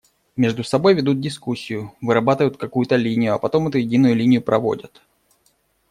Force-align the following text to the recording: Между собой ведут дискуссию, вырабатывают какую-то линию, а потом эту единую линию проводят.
Между 0.35 0.63
собой 0.63 0.95
ведут 0.95 1.21
дискуссию, 1.21 1.93
вырабатывают 2.01 2.57
какую-то 2.57 2.95
линию, 2.95 3.35
а 3.35 3.37
потом 3.37 3.67
эту 3.67 3.77
единую 3.77 4.15
линию 4.15 4.41
проводят. 4.41 5.03